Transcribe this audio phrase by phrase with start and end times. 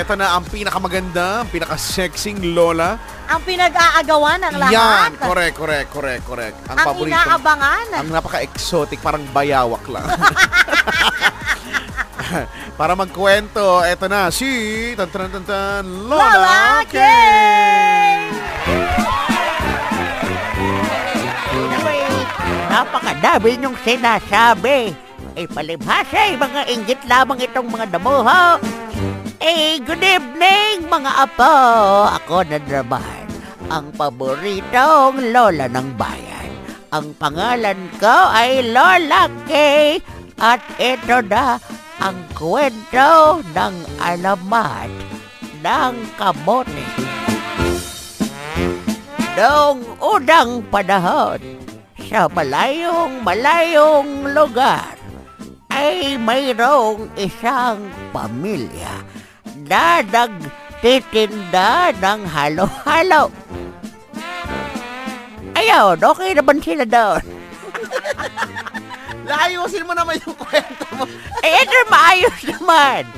[0.00, 2.96] ito na ang pinakamaganda, ang pinaka-sexing lola.
[3.28, 4.72] Ang pinag-aagawan ng lahat.
[4.72, 6.56] Yan, correct, correct, correct, correct.
[6.72, 7.84] Ang paborito- inaabangan.
[8.00, 10.08] Ang napaka-exotic, parang bayawak lang.
[12.80, 14.48] Para magkwento, eto na si
[14.94, 16.58] tan tan tan tan Lola Lola!
[21.76, 22.00] Abay,
[22.70, 24.94] napakadami niyong sinasabi.
[25.34, 28.58] Eh, palibhasa, mga inggit lamang itong mga damuho.
[29.50, 31.54] Eh, good evening, mga apo.
[32.06, 33.26] Ako na naman,
[33.66, 36.54] ang paboritong lola ng bayan.
[36.94, 39.98] Ang pangalan ko ay Lola Kay.
[40.38, 41.58] At ito na
[41.98, 44.90] ang kwento ng alamat
[45.66, 46.86] ng kamote.
[49.34, 51.42] Noong unang panahon,
[52.06, 54.94] sa malayong malayong lugar,
[55.74, 59.02] ay mayroong isang pamilya
[59.68, 63.28] na nagtitinda ng halo-halo.
[65.54, 67.24] Ayun, okay naman sila doon.
[69.30, 71.04] Layusin mo naman yung kwento mo.
[71.46, 73.08] Eh, ito maayos naman.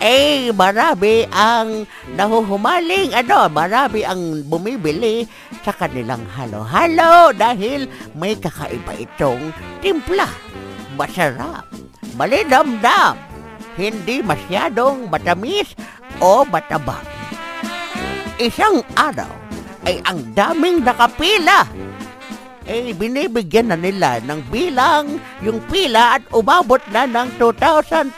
[0.00, 1.84] Eh, marami ang
[2.16, 5.28] nahuhumaling, ano, marami ang bumibili
[5.60, 7.84] sa kanilang halo-halo dahil
[8.16, 9.52] may kakaiba itong
[9.84, 10.28] timpla.
[10.96, 11.68] Masarap,
[12.16, 13.16] malinamdam,
[13.80, 15.72] hindi masyadong matamis
[16.20, 17.00] o matabang.
[18.36, 19.32] Isang araw
[19.88, 21.64] ay ang daming nakapila
[22.70, 28.14] eh binibigyan na nila ng bilang yung pila at umabot na ng 2,332.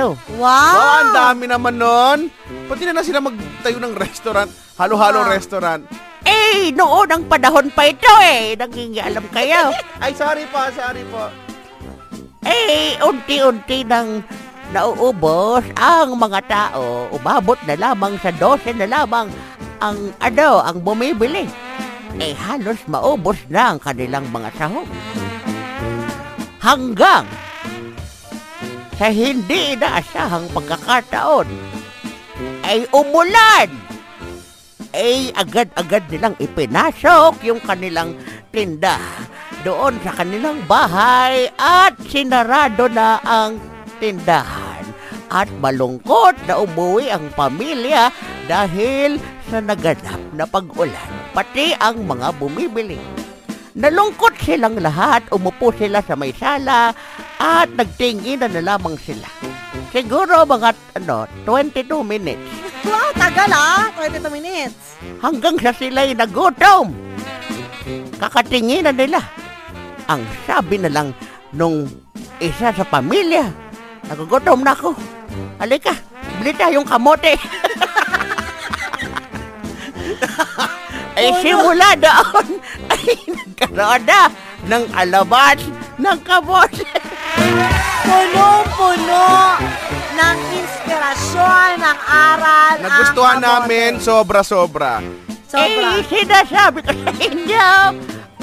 [0.00, 1.12] Oh, ang Wow!
[1.12, 2.32] dami naman nun.
[2.64, 4.48] Pati na na sila magtayo ng restaurant,
[4.80, 5.36] halo-halo Wow.
[5.36, 5.84] restaurant.
[6.24, 8.56] Eh, noon ang panahon pa ito eh.
[8.56, 9.68] Nangingialam kayo.
[10.02, 11.28] Ay, sorry po, sorry po.
[12.44, 14.24] Eh, unti-unti nang
[14.72, 17.10] nauubos ang mga tao.
[17.12, 19.28] Umabot na lamang sa 12 na lamang
[19.80, 21.44] ang ano, ang bumibili.
[22.20, 24.88] Eh, halos maubos na ang kanilang mga sahog.
[26.60, 27.24] Hanggang
[29.00, 31.48] sa hindi inaasahang pagkakataon
[32.68, 33.70] ay umulan.
[34.90, 38.18] Ay agad-agad nilang ipinasok yung kanilang
[38.50, 38.98] tinda
[39.62, 43.60] doon sa kanilang bahay at sinarado na ang
[44.00, 44.84] tindahan.
[45.30, 48.10] At malungkot na umuwi ang pamilya
[48.50, 52.98] dahil sa naganap na pag-ulan, pati ang mga bumibili.
[53.78, 56.90] Nalungkot silang lahat, umupo sila sa may sala
[57.38, 59.30] at nagtinginan na lamang sila.
[59.94, 63.92] Siguro mga ano, 22 minutes Wow, tagal ah!
[63.92, 64.96] 22 minutes.
[65.20, 66.96] hanggang sa sila'y nagutom.
[68.16, 69.20] Kakatinginan nila.
[70.10, 71.14] Ang sabi na lang
[71.54, 71.86] nung
[72.42, 73.46] isa sa pamilya,
[74.10, 74.90] nagugutom na ako.
[75.62, 75.94] Halika,
[76.42, 77.38] bili tayong kamote.
[81.20, 82.48] ay simula doon
[82.92, 84.26] ay nagkaroon na
[84.66, 85.58] ng alamat
[86.02, 86.82] ng kamote.
[88.10, 89.26] Puno-puno
[90.18, 92.74] ng inspirasyon, ng aral.
[92.82, 93.46] ang Nagustuhan kamote.
[93.46, 94.98] namin, sobra-sobra.
[95.46, 95.86] Sobra.
[95.98, 97.68] Eh, sinasabi ko sa inyo,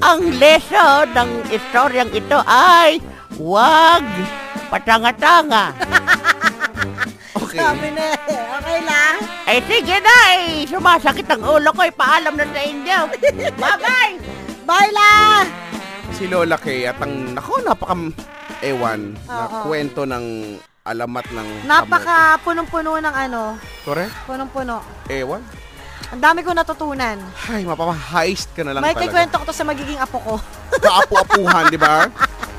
[0.00, 3.00] ang lesson ng istoryang ito ay
[3.36, 4.04] huwag
[4.72, 5.72] patanga-tanga.
[7.50, 7.66] Okay.
[7.66, 8.38] Sabi na eh.
[8.62, 9.14] Okay lang.
[9.42, 12.98] Ay sige na eh, sumasakit ang ulo ko, ipaalam na sa inyo.
[13.58, 14.14] Bye-bye!
[14.62, 15.10] Bye la!
[16.14, 18.14] Si Lola Kay at ang, nako, napaka
[18.62, 19.66] ewan na Oo.
[19.66, 20.54] kwento ng
[20.86, 23.58] alamat ng Napaka punong-puno ng ano.
[23.82, 24.14] Correct?
[24.30, 24.78] Punong-puno.
[25.10, 25.42] Ewan.
[26.10, 27.22] Ang dami ko natutunan.
[27.46, 29.06] Ay, mapapa-heist ka na lang May talaga.
[29.06, 30.34] kikwento ko to sa magiging apo ko.
[30.74, 32.10] Kaapu-apuhan, di ba?